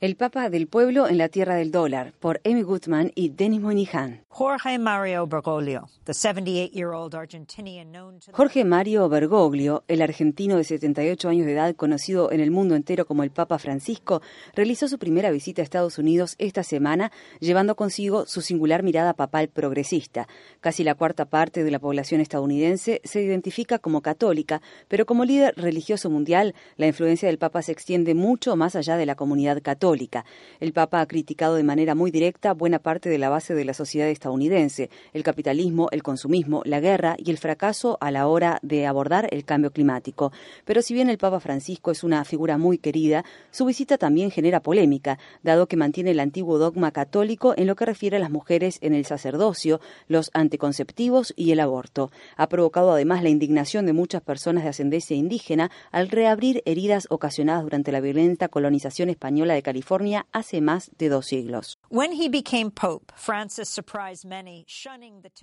El 0.00 0.16
Papa 0.16 0.48
del 0.48 0.66
Pueblo 0.66 1.08
en 1.08 1.18
la 1.18 1.28
Tierra 1.28 1.56
del 1.56 1.70
Dólar, 1.70 2.14
por 2.20 2.40
Amy 2.46 2.62
Goodman 2.62 3.12
y 3.14 3.28
Denis 3.28 3.60
Monihan. 3.60 4.24
Jorge 4.28 4.78
Mario 4.78 5.26
Bergoglio, 5.26 5.88
Jorge 8.32 8.64
Mario 8.64 9.08
Bergoglio, 9.08 9.84
el 9.88 10.02
argentino 10.02 10.56
de 10.56 10.64
78 10.64 11.28
años 11.28 11.46
de 11.46 11.52
edad, 11.52 11.74
conocido 11.74 12.30
en 12.32 12.40
el 12.40 12.50
mundo 12.50 12.76
entero 12.76 13.06
como 13.06 13.22
el 13.22 13.30
Papa 13.30 13.58
Francisco, 13.58 14.22
realizó 14.54 14.88
su 14.88 14.98
primera 14.98 15.30
visita 15.30 15.62
a 15.62 15.64
Estados 15.64 15.98
Unidos 15.98 16.34
esta 16.38 16.62
semana, 16.62 17.12
llevando 17.40 17.76
consigo 17.76 18.26
su 18.26 18.42
singular 18.42 18.82
mirada 18.82 19.14
papal 19.14 19.48
progresista. 19.48 20.28
Casi 20.60 20.84
la 20.84 20.94
cuarta 20.94 21.26
parte 21.26 21.64
de 21.64 21.70
la 21.70 21.78
población 21.78 22.20
estadounidense 22.20 23.00
se 23.04 23.22
identifica 23.22 23.78
como 23.78 24.02
católica, 24.02 24.60
pero 24.88 25.06
como 25.06 25.24
líder 25.24 25.54
religioso 25.56 26.10
mundial, 26.10 26.54
la 26.76 26.86
influencia 26.86 27.28
del 27.28 27.38
Papa 27.38 27.62
se 27.66 27.72
extiende 27.72 28.14
mucho 28.14 28.56
más 28.56 28.76
allá 28.76 28.96
de 28.96 29.06
la 29.06 29.16
comunidad 29.16 29.60
católica. 29.60 30.24
El 30.60 30.72
Papa 30.72 31.00
ha 31.00 31.06
criticado 31.06 31.56
de 31.56 31.64
manera 31.64 31.94
muy 31.94 32.10
directa 32.10 32.54
buena 32.54 32.78
parte 32.78 33.08
de 33.08 33.18
la 33.18 33.28
base 33.28 33.54
de 33.54 33.64
la 33.64 33.74
sociedad 33.74 34.08
estadounidense 34.08 34.88
el 35.12 35.22
capitalismo, 35.22 35.88
el 35.90 36.02
consumismo, 36.02 36.62
la 36.64 36.80
guerra 36.80 37.16
y 37.18 37.30
el 37.30 37.38
fracaso 37.38 37.98
a 38.00 38.10
la 38.10 38.26
hora 38.28 38.58
de 38.62 38.86
abordar 38.86 39.28
el 39.32 39.44
cambio 39.44 39.72
climático. 39.72 40.32
Pero 40.64 40.80
si 40.80 40.94
bien 40.94 41.10
el 41.10 41.18
Papa 41.18 41.40
Francisco 41.40 41.90
es 41.90 42.04
una 42.04 42.24
figura 42.24 42.56
muy 42.58 42.78
querida, 42.78 43.24
su 43.50 43.64
visita 43.64 43.98
también 43.98 44.30
genera 44.30 44.60
polémica, 44.60 45.18
dado 45.42 45.66
que 45.66 45.76
mantiene 45.76 46.12
el 46.12 46.20
antiguo 46.20 46.58
dogma 46.58 46.92
católico 46.92 47.54
en 47.56 47.66
lo 47.66 47.76
que 47.76 47.86
refiere 47.86 48.16
a 48.16 48.20
las 48.20 48.30
mujeres 48.30 48.78
en 48.80 48.94
el 48.94 49.04
sacerdocio, 49.06 49.80
los 50.08 50.30
anticonceptivos 50.34 51.34
y 51.36 51.50
el 51.50 51.60
aborto. 51.60 52.10
Ha 52.36 52.48
provocado 52.48 52.92
además 52.92 53.22
la 53.22 53.28
indignación 53.28 53.86
de 53.86 53.92
muchas 53.92 54.22
personas 54.22 54.62
de 54.62 54.70
ascendencia 54.70 55.16
indígena 55.16 55.70
al 55.90 56.08
reabrir 56.08 56.62
heridas 56.64 57.06
ocasionadas 57.10 57.55
durante 57.62 57.92
la 57.92 58.00
violenta 58.00 58.48
colonización 58.48 59.08
española 59.10 59.54
de 59.54 59.62
California 59.62 60.26
hace 60.32 60.60
más 60.60 60.90
de 60.98 61.08
dos 61.08 61.26
siglos. 61.26 61.78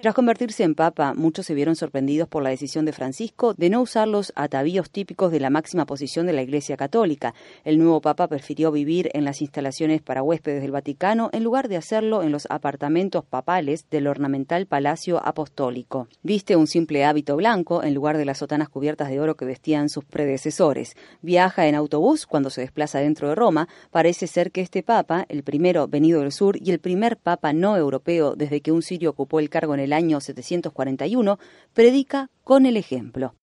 Tras 0.01 0.13
convertirse 0.13 0.63
en 0.63 0.75
papa, 0.75 1.13
muchos 1.13 1.45
se 1.45 1.53
vieron 1.53 1.75
sorprendidos 1.75 2.27
por 2.27 2.43
la 2.43 2.49
decisión 2.49 2.85
de 2.85 2.93
Francisco 2.93 3.53
de 3.53 3.69
no 3.69 3.81
usar 3.81 4.07
los 4.07 4.33
atavíos 4.35 4.89
típicos 4.89 5.31
de 5.31 5.39
la 5.39 5.49
máxima 5.49 5.85
posición 5.85 6.25
de 6.25 6.33
la 6.33 6.41
Iglesia 6.41 6.77
Católica. 6.77 7.33
El 7.63 7.77
nuevo 7.77 8.01
papa 8.01 8.27
prefirió 8.27 8.71
vivir 8.71 9.09
en 9.13 9.25
las 9.25 9.41
instalaciones 9.41 10.01
para 10.01 10.23
huéspedes 10.23 10.61
del 10.61 10.71
Vaticano 10.71 11.29
en 11.33 11.43
lugar 11.43 11.67
de 11.67 11.77
hacerlo 11.77 12.23
en 12.23 12.31
los 12.31 12.47
apartamentos 12.49 13.25
papales 13.25 13.89
del 13.89 14.07
ornamental 14.07 14.65
Palacio 14.65 15.25
Apostólico. 15.25 16.07
Viste 16.21 16.55
un 16.55 16.67
simple 16.67 17.05
hábito 17.05 17.35
blanco 17.35 17.83
en 17.83 17.93
lugar 17.93 18.17
de 18.17 18.25
las 18.25 18.39
sotanas 18.39 18.69
cubiertas 18.69 19.09
de 19.09 19.19
oro 19.19 19.35
que 19.35 19.45
vestían 19.45 19.89
sus 19.89 20.05
predecesores. 20.05 20.95
Viaja 21.21 21.67
en 21.67 21.75
autobús 21.75 22.02
cuando 22.27 22.49
se 22.49 22.61
desplaza 22.61 22.99
dentro 22.99 23.29
de 23.29 23.35
Roma. 23.35 23.67
Parece 23.89 24.27
ser 24.27 24.51
que 24.51 24.61
este 24.61 24.83
papa, 24.83 25.25
el 25.29 25.43
primero 25.43 25.87
venido 25.87 26.19
del 26.19 26.31
sur 26.31 26.57
y 26.61 26.71
el 26.71 26.79
primer 26.79 27.17
papa 27.17 27.53
no 27.53 27.77
europeo 27.77 28.35
desde 28.35 28.61
que 28.61 28.71
un 28.71 28.81
sirio 28.81 29.11
ocupó 29.11 29.39
el 29.39 29.49
cargo 29.49 29.73
en 29.73 29.79
el 29.79 29.93
año 29.93 30.19
741, 30.19 31.39
predica 31.73 32.29
con 32.43 32.65
el 32.65 32.77
ejemplo. 32.77 33.35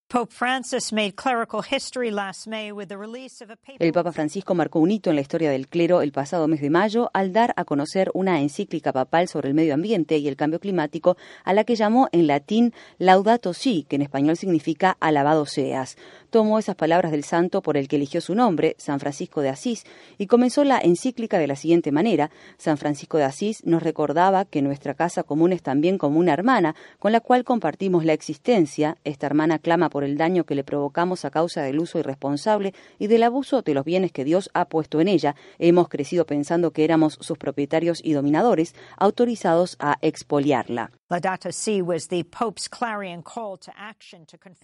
El 3.78 3.92
Papa 3.92 4.10
Francisco 4.10 4.56
marcó 4.56 4.80
un 4.80 4.90
hito 4.90 5.08
en 5.08 5.14
la 5.14 5.22
historia 5.22 5.52
del 5.52 5.68
clero 5.68 6.02
el 6.02 6.10
pasado 6.10 6.48
mes 6.48 6.60
de 6.60 6.68
mayo 6.68 7.10
al 7.14 7.32
dar 7.32 7.54
a 7.56 7.64
conocer 7.64 8.10
una 8.12 8.40
encíclica 8.40 8.92
papal 8.92 9.28
sobre 9.28 9.48
el 9.48 9.54
medio 9.54 9.72
ambiente 9.72 10.18
y 10.18 10.26
el 10.26 10.34
cambio 10.34 10.58
climático, 10.58 11.16
a 11.44 11.52
la 11.52 11.62
que 11.62 11.76
llamó 11.76 12.08
en 12.10 12.26
latín 12.26 12.74
Laudato 12.98 13.54
Si, 13.54 13.84
que 13.84 13.96
en 13.96 14.02
español 14.02 14.36
significa 14.36 14.96
alabado 14.98 15.46
seas. 15.46 15.96
Tomó 16.30 16.60
esas 16.60 16.76
palabras 16.76 17.10
del 17.10 17.24
santo 17.24 17.60
por 17.60 17.76
el 17.76 17.88
que 17.88 17.96
eligió 17.96 18.20
su 18.20 18.36
nombre, 18.36 18.76
San 18.78 19.00
Francisco 19.00 19.40
de 19.40 19.48
Asís, 19.48 19.84
y 20.16 20.28
comenzó 20.28 20.62
la 20.62 20.78
encíclica 20.78 21.40
de 21.40 21.48
la 21.48 21.56
siguiente 21.56 21.90
manera. 21.90 22.30
San 22.56 22.78
Francisco 22.78 23.18
de 23.18 23.24
Asís 23.24 23.66
nos 23.66 23.82
recordaba 23.82 24.44
que 24.44 24.62
nuestra 24.62 24.94
casa 24.94 25.24
común 25.24 25.52
es 25.52 25.60
también 25.60 25.98
como 25.98 26.20
una 26.20 26.32
hermana, 26.32 26.76
con 27.00 27.10
la 27.10 27.18
cual 27.18 27.42
compartimos 27.42 28.04
la 28.04 28.12
existencia. 28.12 28.96
Esta 29.02 29.26
hermana 29.26 29.58
clama 29.58 29.90
por 29.90 30.04
el 30.04 30.16
daño 30.16 30.44
que 30.44 30.54
le 30.54 30.62
provocamos 30.62 31.24
a 31.24 31.30
causa 31.30 31.62
del 31.62 31.80
uso 31.80 31.98
irresponsable 31.98 32.74
y 33.00 33.08
del 33.08 33.24
abuso 33.24 33.62
de 33.62 33.74
los 33.74 33.84
bienes 33.84 34.12
que 34.12 34.24
Dios 34.24 34.50
ha 34.54 34.66
puesto 34.66 35.00
en 35.00 35.08
ella. 35.08 35.34
Hemos 35.58 35.88
crecido 35.88 36.26
pensando 36.26 36.70
que 36.70 36.84
éramos 36.84 37.18
sus 37.20 37.38
propietarios 37.38 38.00
y 38.04 38.12
dominadores, 38.12 38.76
autorizados 38.96 39.74
a 39.80 39.98
expoliarla. 40.00 40.92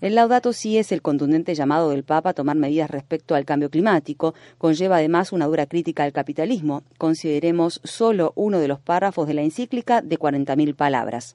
El 0.00 0.14
Laudato 0.14 0.52
Si 0.52 0.78
es 0.78 0.92
el 0.92 1.02
contundente 1.02 1.56
llamado 1.56 1.90
del 1.90 2.04
Papa 2.04 2.30
a 2.30 2.34
tomar 2.34 2.54
medidas 2.54 2.88
respecto 2.88 3.34
al 3.34 3.44
cambio 3.44 3.68
climático. 3.68 4.32
Conlleva 4.56 4.98
además 4.98 5.32
una 5.32 5.46
dura 5.46 5.66
crítica 5.66 6.04
al 6.04 6.12
capitalismo. 6.12 6.84
Consideremos 6.98 7.80
solo 7.82 8.32
uno 8.36 8.60
de 8.60 8.68
los 8.68 8.78
párrafos 8.78 9.26
de 9.26 9.34
la 9.34 9.42
encíclica 9.42 10.02
de 10.02 10.16
40.000 10.20 10.76
palabras. 10.76 11.34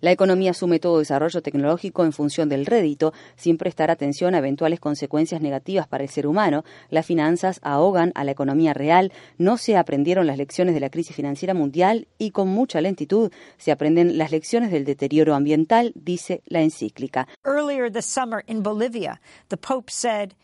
La 0.00 0.12
economía 0.12 0.52
asume 0.52 0.78
todo 0.78 0.98
desarrollo 0.98 1.42
tecnológico 1.42 2.06
en 2.06 2.14
función 2.14 2.48
del 2.48 2.64
rédito, 2.64 3.12
sin 3.36 3.58
prestar 3.58 3.90
atención 3.90 4.34
a 4.34 4.38
eventuales 4.38 4.80
consecuencias 4.80 5.42
negativas 5.42 5.86
para 5.88 6.04
el 6.04 6.08
ser 6.08 6.26
humano. 6.26 6.64
Las 6.88 7.04
finanzas 7.04 7.60
ahogan 7.62 8.12
a 8.14 8.24
la 8.24 8.30
economía 8.30 8.72
real. 8.72 9.12
No 9.36 9.58
se 9.58 9.76
aprendieron 9.76 10.26
las 10.26 10.38
lecciones 10.38 10.53
de 10.62 10.80
la 10.80 10.88
crisis 10.88 11.16
financiera 11.16 11.52
mundial 11.52 12.06
y 12.16 12.30
con 12.30 12.48
mucha 12.48 12.80
lentitud 12.80 13.32
se 13.58 13.72
aprenden 13.72 14.16
las 14.16 14.30
lecciones 14.30 14.70
del 14.70 14.84
deterioro 14.84 15.34
ambiental, 15.34 15.92
dice 15.96 16.42
la 16.46 16.62
encíclica. 16.62 17.26
Earlier 17.44 17.90
this 17.90 18.06
summer 18.06 18.44
in 18.46 18.62
Bolivia, 18.62 19.20
the 19.48 19.56
Pope 19.56 19.90
said 19.90 20.34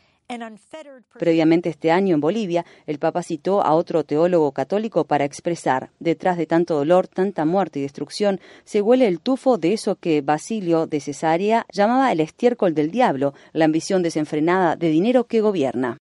Previamente 1.18 1.68
este 1.68 1.90
año 1.90 2.14
en 2.14 2.20
Bolivia, 2.20 2.64
el 2.86 3.00
Papa 3.00 3.24
citó 3.24 3.62
a 3.62 3.74
otro 3.74 4.04
teólogo 4.04 4.52
católico 4.52 5.04
para 5.04 5.24
expresar, 5.24 5.90
detrás 5.98 6.38
de 6.38 6.46
tanto 6.46 6.76
dolor, 6.76 7.08
tanta 7.08 7.44
muerte 7.44 7.80
y 7.80 7.82
destrucción, 7.82 8.40
se 8.64 8.80
huele 8.80 9.08
el 9.08 9.18
tufo 9.18 9.58
de 9.58 9.72
eso 9.72 9.96
que 9.96 10.20
Basilio 10.20 10.86
de 10.86 11.00
Cesarea 11.00 11.66
llamaba 11.72 12.12
el 12.12 12.20
estiércol 12.20 12.74
del 12.74 12.92
diablo, 12.92 13.34
la 13.52 13.64
ambición 13.64 14.04
desenfrenada 14.04 14.76
de 14.76 14.88
dinero 14.88 15.24
que 15.24 15.40
gobierna. 15.40 15.98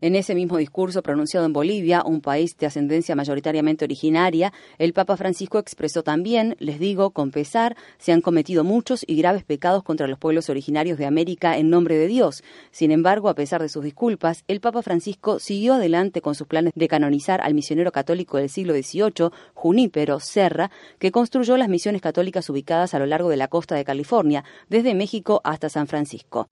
En 0.00 0.16
ese 0.16 0.34
mismo 0.34 0.56
discurso 0.56 1.02
pronunciado 1.02 1.44
en 1.44 1.52
Bolivia, 1.52 2.02
un 2.02 2.22
país 2.22 2.56
de 2.56 2.66
ascendencia 2.66 3.14
mayoritariamente 3.14 3.84
originaria, 3.84 4.54
el 4.78 4.94
Papa 4.94 5.18
Francisco 5.18 5.58
expresó 5.58 6.02
también, 6.02 6.56
les 6.60 6.78
digo 6.78 7.10
con 7.10 7.30
pesar, 7.30 7.76
se 7.98 8.12
han 8.12 8.22
cometido 8.22 8.64
muchos 8.64 9.04
y 9.06 9.16
graves 9.16 9.44
pecados 9.44 9.82
contra 9.82 10.06
los 10.06 10.18
pueblos 10.18 10.29
pueblos 10.30 10.48
originarios 10.48 10.96
de 10.96 11.06
América 11.06 11.58
en 11.58 11.70
nombre 11.70 11.98
de 11.98 12.06
Dios. 12.06 12.44
Sin 12.70 12.92
embargo, 12.92 13.28
a 13.28 13.34
pesar 13.34 13.60
de 13.60 13.68
sus 13.68 13.82
disculpas, 13.82 14.44
el 14.46 14.60
Papa 14.60 14.80
Francisco 14.80 15.40
siguió 15.40 15.74
adelante 15.74 16.20
con 16.20 16.36
sus 16.36 16.46
planes 16.46 16.72
de 16.76 16.86
canonizar 16.86 17.40
al 17.40 17.52
misionero 17.52 17.90
católico 17.90 18.36
del 18.36 18.48
siglo 18.48 18.74
XVIII, 18.74 19.30
Junípero 19.54 20.20
Serra, 20.20 20.70
que 21.00 21.10
construyó 21.10 21.56
las 21.56 21.68
misiones 21.68 22.00
católicas 22.00 22.48
ubicadas 22.48 22.94
a 22.94 23.00
lo 23.00 23.06
largo 23.06 23.28
de 23.28 23.38
la 23.38 23.48
costa 23.48 23.74
de 23.74 23.84
California, 23.84 24.44
desde 24.68 24.94
México 24.94 25.40
hasta 25.42 25.68
San 25.68 25.88
Francisco. 25.88 26.48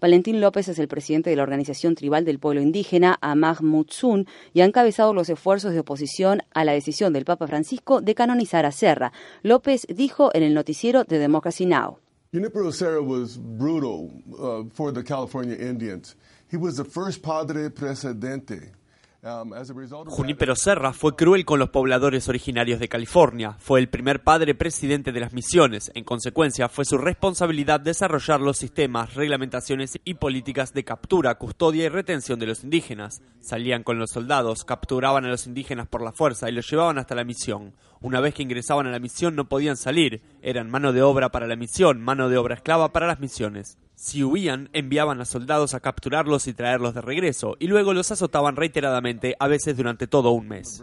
Valentín 0.00 0.40
López 0.40 0.68
es 0.68 0.78
el 0.78 0.86
presidente 0.86 1.30
de 1.30 1.36
la 1.36 1.42
organización 1.42 1.96
tribal 1.96 2.24
del 2.24 2.38
pueblo 2.38 2.60
indígena 2.60 3.18
Amamutsun 3.20 4.28
y 4.54 4.60
ha 4.60 4.66
encabezado 4.66 5.14
los 5.14 5.28
esfuerzos 5.28 5.72
de 5.72 5.80
oposición 5.80 6.42
a 6.54 6.64
la 6.64 6.74
decisión 6.74 7.12
del 7.12 7.24
Papa 7.24 7.48
Francisco 7.48 8.00
de 8.00 8.14
canonizar 8.14 8.66
a 8.66 8.70
Serra. 8.70 9.12
López 9.42 9.79
dijo 9.88 10.30
en 10.34 10.42
el 10.42 10.54
noticiero 10.54 11.04
de 11.04 11.18
Democracy 11.18 11.66
Now! 11.66 11.98
Junipero 12.32 12.70
Serra 12.70 13.02
was 13.02 13.36
brutal 13.36 14.10
uh, 14.38 14.64
for 14.72 14.92
the 14.92 15.02
California 15.02 15.56
Indians. 15.56 16.14
He 16.48 16.56
was 16.56 16.76
the 16.76 16.84
first 16.84 17.22
padre 17.22 17.70
presidente 17.70 18.70
Um, 18.70 18.79
Junípero 19.22 20.56
Serra 20.56 20.94
fue 20.94 21.14
cruel 21.14 21.44
con 21.44 21.58
los 21.58 21.68
pobladores 21.68 22.26
originarios 22.30 22.80
de 22.80 22.88
California. 22.88 23.54
Fue 23.58 23.78
el 23.78 23.90
primer 23.90 24.22
padre 24.22 24.54
presidente 24.54 25.12
de 25.12 25.20
las 25.20 25.34
misiones. 25.34 25.90
En 25.94 26.04
consecuencia, 26.04 26.70
fue 26.70 26.86
su 26.86 26.96
responsabilidad 26.96 27.80
desarrollar 27.80 28.40
los 28.40 28.56
sistemas, 28.56 29.14
reglamentaciones 29.14 29.98
y 30.04 30.14
políticas 30.14 30.72
de 30.72 30.84
captura, 30.84 31.34
custodia 31.34 31.84
y 31.84 31.88
retención 31.90 32.38
de 32.38 32.46
los 32.46 32.64
indígenas. 32.64 33.20
Salían 33.40 33.82
con 33.82 33.98
los 33.98 34.10
soldados, 34.10 34.64
capturaban 34.64 35.26
a 35.26 35.28
los 35.28 35.46
indígenas 35.46 35.86
por 35.86 36.00
la 36.00 36.12
fuerza 36.12 36.48
y 36.48 36.52
los 36.52 36.70
llevaban 36.70 36.96
hasta 36.96 37.14
la 37.14 37.24
misión. 37.24 37.74
Una 38.00 38.20
vez 38.20 38.32
que 38.32 38.42
ingresaban 38.42 38.86
a 38.86 38.90
la 38.90 39.00
misión 39.00 39.36
no 39.36 39.50
podían 39.50 39.76
salir. 39.76 40.22
Eran 40.40 40.70
mano 40.70 40.94
de 40.94 41.02
obra 41.02 41.28
para 41.28 41.46
la 41.46 41.56
misión, 41.56 42.00
mano 42.00 42.30
de 42.30 42.38
obra 42.38 42.54
esclava 42.54 42.90
para 42.92 43.06
las 43.06 43.20
misiones. 43.20 43.76
Si 44.02 44.24
huían, 44.24 44.70
enviaban 44.72 45.20
a 45.20 45.26
soldados 45.26 45.74
a 45.74 45.80
capturarlos 45.80 46.46
y 46.46 46.54
traerlos 46.54 46.94
de 46.94 47.02
regreso, 47.02 47.56
y 47.58 47.66
luego 47.66 47.92
los 47.92 48.10
azotaban 48.10 48.56
reiteradamente, 48.56 49.36
a 49.38 49.46
veces 49.46 49.76
durante 49.76 50.06
todo 50.06 50.30
un 50.30 50.48
mes. 50.48 50.82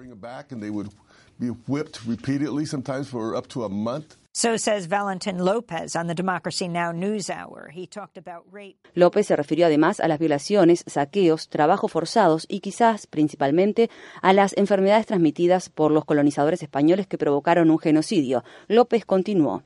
López 8.93 9.25
se 9.25 9.35
refirió 9.35 9.65
además 9.65 9.99
a 9.99 10.07
las 10.07 10.19
violaciones, 10.19 10.83
saqueos, 10.85 11.49
trabajos 11.49 11.91
forzados 11.91 12.45
y 12.47 12.59
quizás 12.59 13.07
principalmente 13.07 13.89
a 14.21 14.31
las 14.31 14.55
enfermedades 14.55 15.07
transmitidas 15.07 15.69
por 15.69 15.91
los 15.91 16.05
colonizadores 16.05 16.61
españoles 16.61 17.07
que 17.07 17.17
provocaron 17.17 17.71
un 17.71 17.79
genocidio. 17.79 18.43
López 18.67 19.05
continuó. 19.05 19.63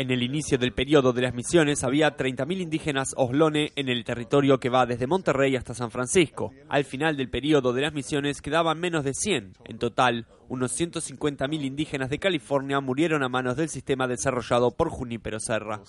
En 0.00 0.10
el 0.10 0.22
inicio 0.22 0.56
del 0.56 0.72
periodo 0.72 1.12
de 1.12 1.20
las 1.20 1.34
misiones 1.34 1.84
había 1.84 2.16
30.000 2.16 2.62
indígenas 2.62 3.12
oslone 3.18 3.70
en 3.76 3.90
el 3.90 4.02
territorio 4.02 4.58
que 4.58 4.70
va 4.70 4.86
desde 4.86 5.06
Monterrey 5.06 5.56
hasta 5.56 5.74
San 5.74 5.90
Francisco. 5.90 6.54
Al 6.70 6.84
final 6.84 7.18
del 7.18 7.28
periodo 7.28 7.74
de 7.74 7.82
las 7.82 7.92
misiones 7.92 8.40
quedaban 8.40 8.80
menos 8.80 9.04
de 9.04 9.12
100. 9.12 9.52
En 9.66 9.78
total, 9.78 10.26
unos 10.50 10.78
150.000 10.78 11.64
indígenas 11.64 12.10
de 12.10 12.18
California 12.18 12.80
murieron 12.80 13.22
a 13.22 13.28
manos 13.28 13.56
del 13.56 13.68
sistema 13.68 14.08
desarrollado 14.08 14.72
por 14.72 14.90
Junípero 14.90 15.38
Serra. 15.38 15.80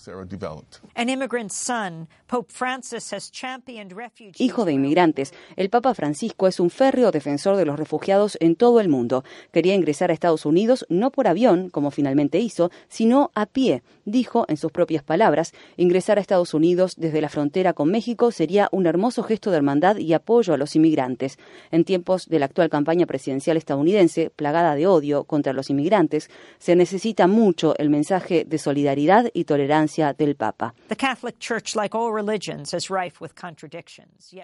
Hijo 4.38 4.66
de 4.66 4.74
inmigrantes, 4.74 5.34
el 5.56 5.72
Papa 5.72 5.96
Francisco 5.96 6.48
es 6.48 6.60
un 6.60 6.70
férreo 6.70 7.12
defensor 7.12 7.58
de 7.58 7.66
los 7.66 7.80
refugiados 7.80 8.38
en 8.40 8.56
todo 8.56 8.80
el 8.80 8.88
mundo. 8.88 9.24
Quería 9.52 9.74
ingresar 9.74 10.12
a 10.12 10.14
Estados 10.14 10.46
Unidos 10.46 10.86
no 10.90 11.10
por 11.10 11.28
avión, 11.28 11.72
como 11.72 11.90
finalmente 11.90 12.40
hizo, 12.40 12.70
sino 12.88 13.32
a 13.34 13.48
pie. 13.48 13.82
Dijo, 14.06 14.46
en 14.48 14.58
sus 14.58 14.72
propias 14.72 15.04
palabras, 15.04 15.54
ingresar 15.76 16.20
a 16.20 16.22
Estados 16.22 16.54
Unidos 16.54 16.96
desde 16.98 17.22
la 17.22 17.30
frontera 17.30 17.74
con 17.74 17.90
México 17.90 18.32
sería 18.32 18.70
un 18.72 18.86
hermoso 18.86 19.24
gesto 19.24 19.50
de 19.50 19.58
hermandad 19.58 19.98
y 19.98 20.14
apoyo 20.14 20.54
a 20.54 20.58
los 20.58 20.76
inmigrantes. 20.76 21.40
En 21.72 21.84
tiempos 21.84 22.28
de 22.28 22.38
la 22.38 22.46
actual 22.46 22.70
campaña 22.70 23.08
presidencial 23.08 23.58
estadounidense, 23.58 24.32
de 24.52 24.88
odio 24.88 25.24
contra 25.24 25.54
los 25.54 25.70
inmigrantes, 25.70 26.30
se 26.60 26.76
necesita 26.76 27.28
mucho 27.28 27.74
el 27.78 27.90
mensaje 27.90 28.46
de 28.46 28.58
solidaridad 28.58 29.30
y 29.34 29.46
tolerancia 29.46 30.14
del 30.14 30.36
Papa. 30.36 30.74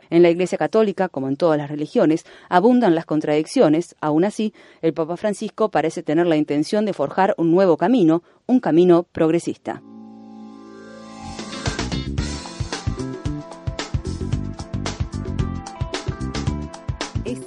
En 0.09 0.23
la 0.23 0.29
Iglesia 0.29 0.57
Católica, 0.57 1.09
como 1.09 1.27
en 1.27 1.35
todas 1.35 1.57
las 1.57 1.69
religiones, 1.69 2.25
abundan 2.49 2.95
las 2.95 3.05
contradicciones. 3.05 3.95
Aún 3.99 4.23
así, 4.23 4.53
el 4.81 4.93
Papa 4.93 5.17
Francisco 5.17 5.69
parece 5.69 6.03
tener 6.03 6.25
la 6.25 6.37
intención 6.37 6.85
de 6.85 6.93
forjar 6.93 7.35
un 7.37 7.51
nuevo 7.51 7.77
camino, 7.77 8.23
un 8.45 8.59
camino 8.59 9.03
progresista. 9.03 9.81